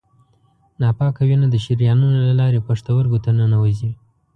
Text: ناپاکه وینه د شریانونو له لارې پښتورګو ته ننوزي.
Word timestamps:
ناپاکه 0.81 1.21
وینه 1.27 1.47
د 1.51 1.55
شریانونو 1.65 2.17
له 2.27 2.33
لارې 2.41 2.65
پښتورګو 2.67 3.17
ته 3.25 3.29
ننوزي. 3.39 3.91